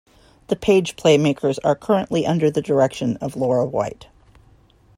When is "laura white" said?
3.35-4.07